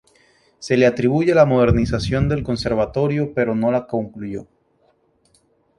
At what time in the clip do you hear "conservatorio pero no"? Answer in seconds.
2.41-3.71